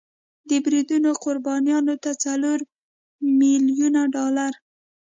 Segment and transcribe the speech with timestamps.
[0.49, 2.59] د بریدونو قربانیانو ته څلور
[3.41, 4.53] میلیون ډالر